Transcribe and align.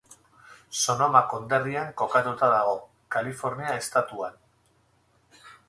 Sonoma 0.83 1.21
konderrian 1.33 1.91
kokatuta 2.03 2.49
dago, 2.55 2.73
Kalifornia 3.17 3.79
estatuan. 3.85 4.43